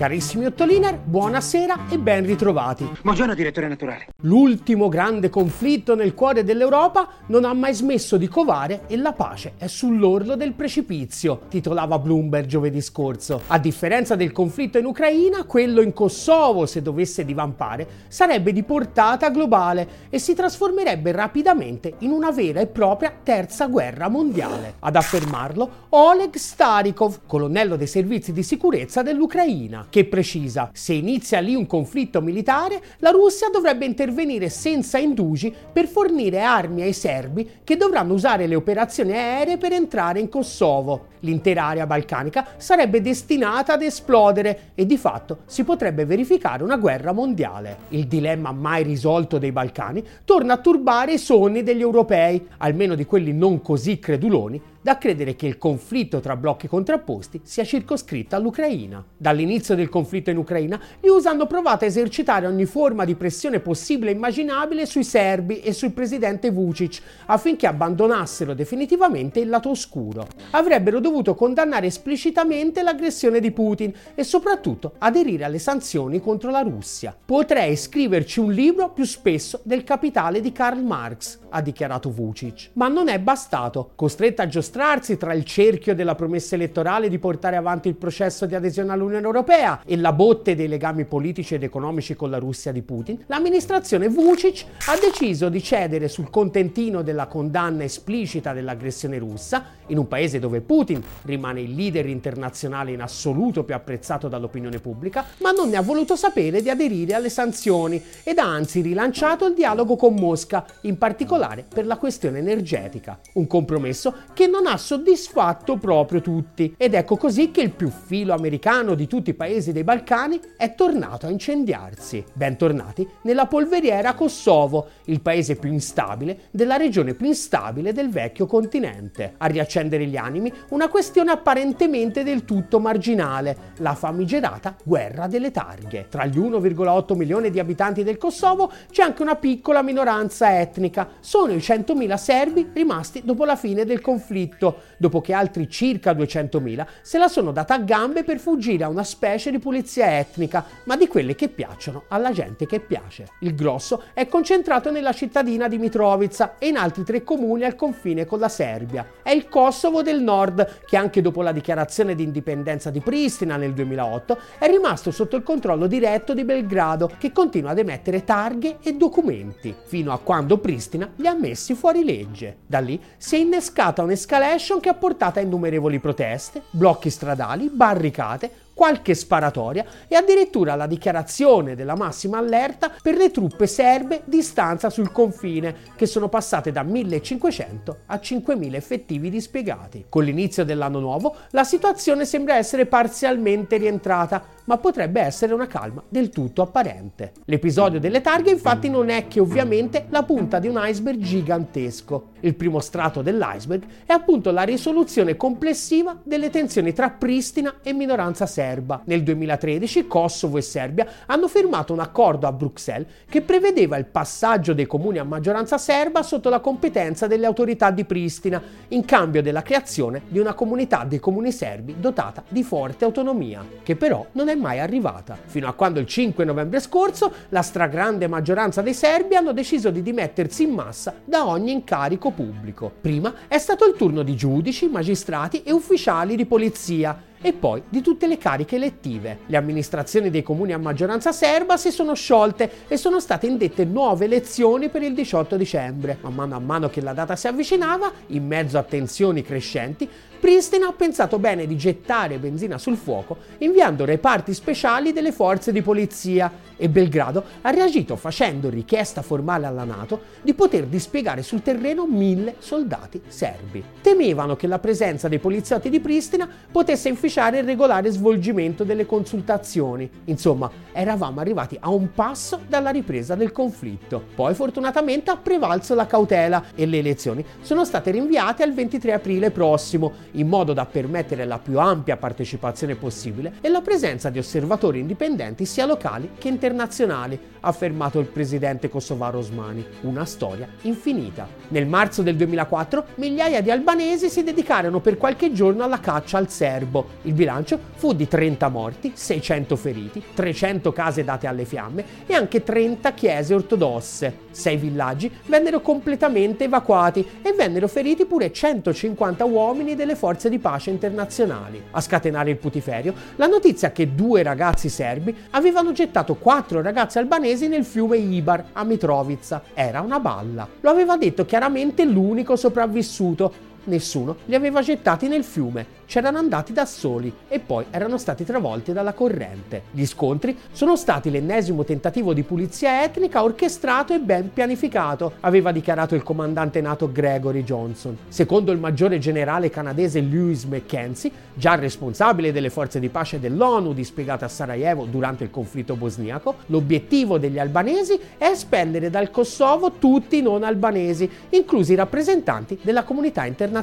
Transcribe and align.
Carissimi 0.00 0.46
Ottoliner, 0.46 0.98
buonasera 0.98 1.90
e 1.90 1.98
ben 1.98 2.24
ritrovati. 2.24 2.88
Buongiorno 3.02 3.34
direttore 3.34 3.68
naturale. 3.68 4.06
L'ultimo 4.22 4.88
grande 4.88 5.28
conflitto 5.28 5.94
nel 5.94 6.14
cuore 6.14 6.42
dell'Europa 6.42 7.06
non 7.26 7.44
ha 7.44 7.52
mai 7.52 7.74
smesso 7.74 8.16
di 8.16 8.26
covare 8.26 8.84
e 8.86 8.96
la 8.96 9.12
pace 9.12 9.52
è 9.58 9.66
sull'orlo 9.66 10.36
del 10.36 10.54
precipizio, 10.54 11.42
titolava 11.50 11.98
Bloomberg 11.98 12.46
giovedì 12.46 12.80
scorso. 12.80 13.42
A 13.48 13.58
differenza 13.58 14.16
del 14.16 14.32
conflitto 14.32 14.78
in 14.78 14.86
Ucraina, 14.86 15.44
quello 15.44 15.82
in 15.82 15.92
Kosovo, 15.92 16.64
se 16.64 16.80
dovesse 16.80 17.26
divampare, 17.26 17.86
sarebbe 18.08 18.54
di 18.54 18.62
portata 18.62 19.28
globale 19.28 19.86
e 20.08 20.18
si 20.18 20.32
trasformerebbe 20.32 21.12
rapidamente 21.12 21.96
in 21.98 22.12
una 22.12 22.30
vera 22.30 22.60
e 22.60 22.66
propria 22.68 23.12
terza 23.22 23.66
guerra 23.66 24.08
mondiale. 24.08 24.76
Ad 24.78 24.96
affermarlo 24.96 25.88
Oleg 25.90 26.36
Starikov, 26.36 27.18
colonnello 27.26 27.76
dei 27.76 27.86
servizi 27.86 28.32
di 28.32 28.42
sicurezza 28.42 29.02
dell'Ucraina 29.02 29.88
che 29.90 30.06
precisa 30.06 30.70
se 30.72 30.94
inizia 30.94 31.40
lì 31.40 31.54
un 31.54 31.66
conflitto 31.66 32.22
militare, 32.22 32.80
la 32.98 33.10
Russia 33.10 33.50
dovrebbe 33.50 33.84
intervenire 33.84 34.48
senza 34.48 34.96
indugi 34.98 35.54
per 35.72 35.86
fornire 35.86 36.40
armi 36.40 36.82
ai 36.82 36.92
serbi 36.92 37.48
che 37.62 37.76
dovranno 37.76 38.14
usare 38.14 38.46
le 38.46 38.54
operazioni 38.54 39.12
aeree 39.12 39.58
per 39.58 39.72
entrare 39.72 40.20
in 40.20 40.28
Kosovo. 40.28 41.08
L'intera 41.20 41.64
area 41.64 41.86
balcanica 41.86 42.46
sarebbe 42.56 43.02
destinata 43.02 43.74
ad 43.74 43.82
esplodere 43.82 44.70
e 44.74 44.86
di 44.86 44.96
fatto 44.96 45.40
si 45.44 45.64
potrebbe 45.64 46.06
verificare 46.06 46.62
una 46.62 46.78
guerra 46.78 47.12
mondiale. 47.12 47.76
Il 47.88 48.06
dilemma 48.06 48.52
mai 48.52 48.84
risolto 48.84 49.36
dei 49.36 49.52
Balcani 49.52 50.02
torna 50.24 50.54
a 50.54 50.58
turbare 50.58 51.12
i 51.12 51.18
sogni 51.18 51.62
degli 51.62 51.82
europei, 51.82 52.46
almeno 52.58 52.94
di 52.94 53.04
quelli 53.04 53.32
non 53.34 53.60
così 53.60 53.98
creduloni, 53.98 54.60
da 54.82 54.96
credere 54.96 55.36
che 55.36 55.46
il 55.46 55.58
conflitto 55.58 56.20
tra 56.20 56.36
blocchi 56.36 56.66
contrapposti 56.66 57.40
sia 57.44 57.64
circoscritto 57.64 58.34
all'Ucraina. 58.34 59.04
Dall'inizio 59.16 59.74
del 59.74 59.88
conflitto 59.88 60.30
in 60.30 60.38
Ucraina, 60.38 60.80
gli 61.00 61.08
USA 61.08 61.30
hanno 61.30 61.46
provato 61.46 61.84
a 61.84 61.88
esercitare 61.88 62.46
ogni 62.46 62.64
forma 62.64 63.04
di 63.04 63.14
pressione 63.14 63.60
possibile 63.60 64.10
e 64.10 64.14
immaginabile 64.14 64.86
sui 64.86 65.04
serbi 65.04 65.60
e 65.60 65.72
sul 65.72 65.92
presidente 65.92 66.50
Vucic 66.50 67.00
affinché 67.26 67.66
abbandonassero 67.66 68.54
definitivamente 68.54 69.40
il 69.40 69.48
lato 69.48 69.70
oscuro. 69.70 70.26
Avrebbero 70.52 71.00
dovuto 71.00 71.34
condannare 71.34 71.86
esplicitamente 71.86 72.82
l'aggressione 72.82 73.40
di 73.40 73.50
Putin 73.50 73.92
e 74.14 74.24
soprattutto 74.24 74.94
aderire 74.98 75.44
alle 75.44 75.58
sanzioni 75.58 76.20
contro 76.20 76.50
la 76.50 76.60
Russia. 76.60 77.14
Potrei 77.22 77.76
scriverci 77.76 78.40
un 78.40 78.52
libro 78.52 78.90
più 78.90 79.04
spesso 79.04 79.60
del 79.62 79.84
capitale 79.84 80.40
di 80.40 80.52
Karl 80.52 80.82
Marx, 80.82 81.38
ha 81.50 81.60
dichiarato 81.60 82.10
Vucic. 82.10 82.70
Ma 82.74 82.88
non 82.88 83.08
è 83.08 83.18
bastato. 83.18 83.90
Costretta 83.94 84.44
a 84.44 84.48
giostrarsi 84.70 85.16
tra 85.16 85.32
il 85.32 85.44
cerchio 85.44 85.96
della 85.96 86.14
promessa 86.14 86.54
elettorale 86.54 87.08
di 87.08 87.18
portare 87.18 87.56
avanti 87.56 87.88
il 87.88 87.96
processo 87.96 88.46
di 88.46 88.54
adesione 88.54 88.92
all'Unione 88.92 89.26
Europea 89.26 89.82
e 89.84 89.96
la 89.96 90.12
botte 90.12 90.54
dei 90.54 90.68
legami 90.68 91.06
politici 91.06 91.54
ed 91.54 91.64
economici 91.64 92.14
con 92.14 92.30
la 92.30 92.38
Russia 92.38 92.70
di 92.70 92.82
Putin, 92.82 93.24
l'amministrazione 93.26 94.08
Vucic 94.08 94.64
ha 94.86 94.96
deciso 94.96 95.48
di 95.48 95.60
cedere 95.60 96.06
sul 96.06 96.30
contentino 96.30 97.02
della 97.02 97.26
condanna 97.26 97.82
esplicita 97.82 98.52
dell'aggressione 98.52 99.18
russa, 99.18 99.78
in 99.88 99.98
un 99.98 100.06
paese 100.06 100.38
dove 100.38 100.60
Putin 100.60 101.02
rimane 101.22 101.62
il 101.62 101.74
leader 101.74 102.06
internazionale 102.06 102.92
in 102.92 103.02
assoluto 103.02 103.64
più 103.64 103.74
apprezzato 103.74 104.28
dall'opinione 104.28 104.78
pubblica, 104.78 105.24
ma 105.38 105.50
non 105.50 105.68
ne 105.68 105.78
ha 105.78 105.82
voluto 105.82 106.14
sapere 106.14 106.62
di 106.62 106.70
aderire 106.70 107.14
alle 107.14 107.28
sanzioni 107.28 108.00
ed 108.22 108.38
ha 108.38 108.46
anzi 108.46 108.82
rilanciato 108.82 109.46
il 109.46 109.54
dialogo 109.54 109.96
con 109.96 110.14
Mosca, 110.14 110.64
in 110.82 110.96
particolare 110.96 111.64
per 111.68 111.86
la 111.86 111.96
questione 111.96 112.38
energetica. 112.38 113.18
Un 113.32 113.48
compromesso 113.48 114.14
che 114.32 114.46
non 114.46 114.59
ha 114.66 114.76
soddisfatto 114.76 115.76
proprio 115.76 116.20
tutti. 116.20 116.74
Ed 116.76 116.94
ecco 116.94 117.16
così 117.16 117.50
che 117.50 117.60
il 117.60 117.72
più 117.72 117.90
filo 117.90 118.34
americano 118.34 118.94
di 118.94 119.06
tutti 119.06 119.30
i 119.30 119.34
paesi 119.34 119.72
dei 119.72 119.84
Balcani 119.84 120.40
è 120.56 120.74
tornato 120.74 121.26
a 121.26 121.30
incendiarsi. 121.30 122.24
Bentornati 122.32 123.08
nella 123.22 123.46
polveriera 123.46 124.14
Kosovo, 124.14 124.88
il 125.04 125.20
paese 125.20 125.56
più 125.56 125.70
instabile 125.72 126.42
della 126.50 126.76
regione 126.76 127.14
più 127.14 127.26
instabile 127.26 127.92
del 127.92 128.10
vecchio 128.10 128.46
continente. 128.46 129.34
A 129.38 129.46
riaccendere 129.46 130.06
gli 130.06 130.16
animi 130.16 130.52
una 130.70 130.88
questione 130.88 131.30
apparentemente 131.30 132.22
del 132.22 132.44
tutto 132.44 132.80
marginale, 132.80 133.56
la 133.78 133.94
famigerata 133.94 134.76
guerra 134.82 135.26
delle 135.26 135.50
targhe. 135.50 136.06
Tra 136.08 136.26
gli 136.26 136.38
1,8 136.38 137.16
milioni 137.16 137.50
di 137.50 137.58
abitanti 137.58 138.02
del 138.02 138.18
Kosovo 138.18 138.70
c'è 138.90 139.02
anche 139.02 139.22
una 139.22 139.36
piccola 139.36 139.82
minoranza 139.82 140.58
etnica, 140.58 141.08
sono 141.20 141.52
i 141.52 141.58
100.000 141.58 142.14
serbi 142.16 142.70
rimasti 142.72 143.22
dopo 143.24 143.44
la 143.44 143.56
fine 143.56 143.84
del 143.84 144.00
conflitto, 144.00 144.49
dopo 144.96 145.20
che 145.20 145.32
altri 145.32 145.68
circa 145.68 146.12
200.000 146.12 146.86
se 147.02 147.18
la 147.18 147.28
sono 147.28 147.52
data 147.52 147.74
a 147.74 147.78
gambe 147.78 148.24
per 148.24 148.38
fuggire 148.38 148.84
a 148.84 148.88
una 148.88 149.04
specie 149.04 149.50
di 149.50 149.58
pulizia 149.58 150.18
etnica, 150.18 150.64
ma 150.84 150.96
di 150.96 151.06
quelle 151.06 151.34
che 151.34 151.48
piacciono 151.48 152.04
alla 152.08 152.32
gente 152.32 152.66
che 152.66 152.80
piace. 152.80 153.28
Il 153.40 153.54
grosso 153.54 154.04
è 154.14 154.26
concentrato 154.26 154.90
nella 154.90 155.12
cittadina 155.12 155.68
di 155.68 155.78
Mitrovica 155.78 156.58
e 156.58 156.68
in 156.68 156.76
altri 156.76 157.04
tre 157.04 157.22
comuni 157.22 157.64
al 157.64 157.76
confine 157.76 158.26
con 158.26 158.38
la 158.38 158.48
Serbia. 158.48 159.06
È 159.22 159.30
il 159.30 159.48
Kosovo 159.48 160.02
del 160.02 160.22
Nord, 160.22 160.80
che 160.86 160.96
anche 160.96 161.20
dopo 161.20 161.42
la 161.42 161.52
dichiarazione 161.52 162.14
di 162.14 162.22
indipendenza 162.22 162.90
di 162.90 163.00
Pristina 163.00 163.56
nel 163.56 163.72
2008 163.72 164.38
è 164.58 164.68
rimasto 164.68 165.10
sotto 165.10 165.36
il 165.36 165.42
controllo 165.42 165.86
diretto 165.86 166.34
di 166.34 166.44
Belgrado, 166.44 167.10
che 167.18 167.32
continua 167.32 167.70
ad 167.70 167.78
emettere 167.78 168.24
targhe 168.24 168.78
e 168.82 168.94
documenti, 168.94 169.74
fino 169.84 170.12
a 170.12 170.18
quando 170.18 170.58
Pristina 170.58 171.10
li 171.16 171.26
ha 171.26 171.34
messi 171.34 171.74
fuori 171.74 172.04
legge. 172.04 172.58
Da 172.66 172.78
lì 172.78 173.00
si 173.16 173.36
è 173.36 173.38
innescata 173.38 174.02
un'escalation 174.40 174.80
che 174.80 174.88
ha 174.88 174.94
portato 174.94 175.38
a 175.38 175.42
innumerevoli 175.42 175.98
proteste, 175.98 176.62
blocchi 176.70 177.10
stradali, 177.10 177.68
barricate, 177.70 178.50
qualche 178.80 179.14
sparatoria 179.14 179.84
e 180.08 180.16
addirittura 180.16 180.74
la 180.74 180.86
dichiarazione 180.86 181.74
della 181.74 181.96
massima 181.96 182.38
allerta 182.38 182.90
per 183.02 183.14
le 183.14 183.30
truppe 183.30 183.66
serbe 183.66 184.22
di 184.24 184.40
stanza 184.40 184.88
sul 184.88 185.12
confine, 185.12 185.76
che 185.96 186.06
sono 186.06 186.30
passate 186.30 186.72
da 186.72 186.82
1500 186.82 187.98
a 188.06 188.18
5000 188.18 188.78
effettivi 188.78 189.28
dispiegati. 189.28 190.06
Con 190.08 190.24
l'inizio 190.24 190.64
dell'anno 190.64 190.98
nuovo 190.98 191.36
la 191.50 191.64
situazione 191.64 192.24
sembra 192.24 192.56
essere 192.56 192.86
parzialmente 192.86 193.76
rientrata, 193.76 194.42
ma 194.64 194.78
potrebbe 194.78 195.20
essere 195.20 195.52
una 195.52 195.66
calma 195.66 196.02
del 196.08 196.30
tutto 196.30 196.62
apparente. 196.62 197.32
L'episodio 197.44 198.00
delle 198.00 198.22
targhe 198.22 198.50
infatti 198.50 198.88
non 198.88 199.10
è 199.10 199.28
che 199.28 199.40
ovviamente 199.40 200.06
la 200.08 200.22
punta 200.22 200.58
di 200.58 200.68
un 200.68 200.80
iceberg 200.82 201.18
gigantesco. 201.18 202.28
Il 202.40 202.54
primo 202.54 202.80
strato 202.80 203.20
dell'iceberg 203.20 203.84
è 204.06 204.12
appunto 204.12 204.50
la 204.50 204.62
risoluzione 204.62 205.36
complessiva 205.36 206.18
delle 206.22 206.48
tensioni 206.48 206.94
tra 206.94 207.10
Pristina 207.10 207.80
e 207.82 207.92
minoranza 207.92 208.46
serba. 208.46 208.68
Nel 209.04 209.22
2013 209.22 210.06
Kosovo 210.06 210.58
e 210.58 210.62
Serbia 210.62 211.06
hanno 211.26 211.48
firmato 211.48 211.92
un 211.92 211.98
accordo 211.98 212.46
a 212.46 212.52
Bruxelles 212.52 213.08
che 213.28 213.42
prevedeva 213.42 213.96
il 213.96 214.04
passaggio 214.04 214.74
dei 214.74 214.86
comuni 214.86 215.18
a 215.18 215.24
maggioranza 215.24 215.76
serba 215.76 216.22
sotto 216.22 216.48
la 216.48 216.60
competenza 216.60 217.26
delle 217.26 217.46
autorità 217.46 217.90
di 217.90 218.04
Pristina, 218.04 218.62
in 218.88 219.04
cambio 219.04 219.42
della 219.42 219.62
creazione 219.62 220.22
di 220.28 220.38
una 220.38 220.54
comunità 220.54 221.04
dei 221.04 221.18
comuni 221.18 221.50
serbi 221.50 221.96
dotata 221.98 222.44
di 222.48 222.62
forte 222.62 223.04
autonomia, 223.04 223.64
che 223.82 223.96
però 223.96 224.24
non 224.32 224.48
è 224.48 224.54
mai 224.54 224.78
arrivata, 224.78 225.36
fino 225.44 225.68
a 225.68 225.72
quando 225.72 225.98
il 225.98 226.06
5 226.06 226.44
novembre 226.44 226.80
scorso 226.80 227.32
la 227.48 227.62
stragrande 227.62 228.28
maggioranza 228.28 228.82
dei 228.82 228.94
serbi 228.94 229.34
hanno 229.34 229.52
deciso 229.52 229.90
di 229.90 230.02
dimettersi 230.02 230.62
in 230.62 230.70
massa 230.70 231.14
da 231.24 231.46
ogni 231.46 231.72
incarico 231.72 232.30
pubblico. 232.30 232.92
Prima 233.00 233.34
è 233.48 233.58
stato 233.58 233.86
il 233.86 233.96
turno 233.96 234.22
di 234.22 234.36
giudici, 234.36 234.88
magistrati 234.88 235.62
e 235.62 235.72
ufficiali 235.72 236.36
di 236.36 236.46
polizia, 236.46 237.28
e 237.40 237.52
poi 237.52 237.82
di 237.88 238.02
tutte 238.02 238.26
le 238.26 238.38
cariche 238.38 238.76
elettive. 238.76 239.40
Le 239.46 239.56
amministrazioni 239.56 240.30
dei 240.30 240.42
comuni 240.42 240.72
a 240.72 240.78
maggioranza 240.78 241.32
serba 241.32 241.76
si 241.76 241.90
sono 241.90 242.14
sciolte 242.14 242.70
e 242.88 242.96
sono 242.96 243.20
state 243.20 243.46
indette 243.46 243.84
nuove 243.84 244.26
elezioni 244.26 244.88
per 244.88 245.02
il 245.02 245.14
18 245.14 245.56
dicembre. 245.56 246.18
Man 246.20 246.34
mano 246.34 246.56
a 246.56 246.60
mano 246.60 246.88
che 246.88 247.00
la 247.00 247.12
data 247.12 247.36
si 247.36 247.46
avvicinava, 247.46 248.12
in 248.28 248.46
mezzo 248.46 248.78
a 248.78 248.82
tensioni 248.82 249.42
crescenti, 249.42 250.08
Pristina 250.40 250.88
ha 250.88 250.92
pensato 250.92 251.38
bene 251.38 251.66
di 251.66 251.76
gettare 251.76 252.38
benzina 252.38 252.78
sul 252.78 252.96
fuoco 252.96 253.36
inviando 253.58 254.06
reparti 254.06 254.54
speciali 254.54 255.12
delle 255.12 255.32
forze 255.32 255.70
di 255.70 255.82
polizia 255.82 256.50
e 256.80 256.88
Belgrado 256.88 257.44
ha 257.60 257.70
reagito 257.70 258.16
facendo 258.16 258.70
richiesta 258.70 259.20
formale 259.20 259.66
alla 259.66 259.84
Nato 259.84 260.22
di 260.42 260.54
poter 260.54 260.86
dispiegare 260.86 261.42
sul 261.42 261.62
terreno 261.62 262.06
mille 262.06 262.54
soldati 262.58 263.20
serbi. 263.28 263.84
Temevano 264.00 264.56
che 264.56 264.66
la 264.66 264.78
presenza 264.78 265.28
dei 265.28 265.38
poliziotti 265.38 265.90
di 265.90 266.00
Pristina 266.00 266.48
potesse 266.72 267.10
inficiare 267.10 267.58
il 267.58 267.64
regolare 267.64 268.10
svolgimento 268.10 268.82
delle 268.82 269.04
consultazioni. 269.04 270.08
Insomma, 270.24 270.70
eravamo 270.92 271.40
arrivati 271.40 271.76
a 271.78 271.90
un 271.90 272.12
passo 272.14 272.60
dalla 272.66 272.90
ripresa 272.90 273.34
del 273.34 273.52
conflitto. 273.52 274.24
Poi 274.34 274.54
fortunatamente 274.54 275.30
ha 275.30 275.36
prevalso 275.36 275.94
la 275.94 276.06
cautela 276.06 276.64
e 276.74 276.86
le 276.86 276.98
elezioni 276.98 277.44
sono 277.60 277.84
state 277.84 278.10
rinviate 278.10 278.62
al 278.62 278.72
23 278.72 279.12
aprile 279.12 279.50
prossimo 279.50 280.12
in 280.32 280.48
modo 280.48 280.72
da 280.72 280.86
permettere 280.86 281.44
la 281.44 281.58
più 281.58 281.78
ampia 281.78 282.16
partecipazione 282.16 282.94
possibile 282.94 283.54
e 283.60 283.68
la 283.68 283.82
presenza 283.82 284.30
di 284.30 284.38
osservatori 284.38 285.00
indipendenti 285.00 285.66
sia 285.66 285.84
locali 285.84 286.30
che 286.38 286.48
internazionali, 286.48 286.68
internazionali 286.70 287.38
ha 287.60 287.68
affermato 287.68 288.18
il 288.18 288.26
presidente 288.26 288.88
kosovaro 288.88 289.38
Osmani. 289.38 289.84
Una 290.02 290.24
storia 290.24 290.68
infinita. 290.82 291.46
Nel 291.68 291.86
marzo 291.86 292.22
del 292.22 292.36
2004 292.36 293.04
migliaia 293.16 293.60
di 293.60 293.70
albanesi 293.70 294.28
si 294.28 294.42
dedicarono 294.42 295.00
per 295.00 295.16
qualche 295.16 295.52
giorno 295.52 295.84
alla 295.84 296.00
caccia 296.00 296.38
al 296.38 296.48
serbo. 296.48 297.18
Il 297.22 297.32
bilancio 297.32 297.78
fu 297.94 298.12
di 298.12 298.26
30 298.26 298.68
morti, 298.68 299.12
600 299.14 299.76
feriti, 299.76 300.22
300 300.34 300.92
case 300.92 301.24
date 301.24 301.46
alle 301.46 301.64
fiamme 301.64 302.04
e 302.26 302.34
anche 302.34 302.62
30 302.62 303.12
chiese 303.12 303.54
ortodosse. 303.54 304.48
Sei 304.50 304.76
villaggi 304.76 305.30
vennero 305.46 305.80
completamente 305.80 306.64
evacuati 306.64 307.26
e 307.42 307.52
vennero 307.52 307.88
feriti 307.88 308.24
pure 308.24 308.52
150 308.52 309.44
uomini 309.44 309.94
delle 309.94 310.16
forze 310.16 310.48
di 310.48 310.58
pace 310.58 310.90
internazionali. 310.90 311.82
A 311.90 312.00
scatenare 312.00 312.50
il 312.50 312.56
putiferio, 312.56 313.14
la 313.36 313.46
notizia 313.46 313.92
che 313.92 314.14
due 314.14 314.42
ragazzi 314.42 314.88
serbi 314.88 315.36
avevano 315.50 315.92
gettato 315.92 316.34
quattro 316.34 316.82
ragazzi 316.82 317.18
albanesi 317.18 317.49
nel 317.68 317.84
fiume 317.84 318.16
Ibar 318.16 318.66
a 318.72 318.84
Mitrovica. 318.84 319.62
Era 319.74 320.00
una 320.00 320.20
balla. 320.20 320.68
Lo 320.80 320.90
aveva 320.90 321.16
detto 321.16 321.44
chiaramente 321.44 322.04
l'unico 322.04 322.56
sopravvissuto. 322.56 323.52
Nessuno 323.90 324.36
li 324.44 324.54
aveva 324.54 324.82
gettati 324.82 325.26
nel 325.26 325.42
fiume 325.42 325.98
c'erano 326.10 326.38
andati 326.38 326.72
da 326.72 326.86
soli 326.86 327.32
e 327.46 327.60
poi 327.60 327.84
erano 327.92 328.18
stati 328.18 328.44
travolti 328.44 328.92
dalla 328.92 329.12
corrente. 329.12 329.82
Gli 329.92 330.04
scontri 330.04 330.58
sono 330.72 330.96
stati 330.96 331.30
l'ennesimo 331.30 331.84
tentativo 331.84 332.32
di 332.32 332.42
pulizia 332.42 333.04
etnica 333.04 333.44
orchestrato 333.44 334.12
e 334.12 334.18
ben 334.18 334.52
pianificato, 334.52 335.34
aveva 335.38 335.70
dichiarato 335.70 336.16
il 336.16 336.24
comandante 336.24 336.80
NATO 336.80 337.12
Gregory 337.12 337.62
Johnson. 337.62 338.16
Secondo 338.26 338.72
il 338.72 338.80
maggiore 338.80 339.20
generale 339.20 339.70
canadese 339.70 340.20
Lewis 340.20 340.64
Mackenzie, 340.64 341.30
già 341.54 341.76
responsabile 341.76 342.50
delle 342.50 342.70
forze 342.70 342.98
di 342.98 343.08
pace 343.08 343.38
dell'ONU 343.38 343.92
dispiegate 343.92 344.44
a 344.44 344.48
Sarajevo 344.48 345.04
durante 345.04 345.44
il 345.44 345.50
conflitto 345.50 345.94
bosniaco, 345.94 346.56
l'obiettivo 346.66 347.38
degli 347.38 347.60
albanesi 347.60 348.18
è 348.36 348.46
espellere 348.46 349.10
dal 349.10 349.30
Kosovo 349.30 349.92
tutti 349.92 350.38
i 350.38 350.42
non 350.42 350.64
albanesi, 350.64 351.30
inclusi 351.50 351.92
i 351.92 351.96
rappresentanti 351.96 352.80
della 352.82 353.04
comunità 353.04 353.44
internazionale. 353.44 353.79